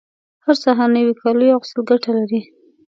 هر 0.45 0.55
سهار 0.63 0.89
نوي 0.97 1.13
کالیو 1.21 1.55
اغوستل 1.55 1.81
ګټه 1.89 2.11
لري 2.17 2.41